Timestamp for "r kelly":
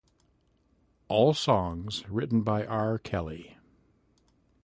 2.65-3.59